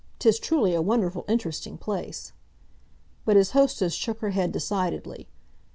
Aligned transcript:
'Tis 0.17 0.39
truly 0.39 0.73
a 0.73 0.81
wonderful 0.81 1.23
interesting 1.27 1.77
place." 1.77 2.33
But 3.23 3.35
his 3.35 3.51
hostess 3.51 3.93
shook 3.93 4.17
her 4.21 4.31
head 4.31 4.51
decidedly. 4.51 5.27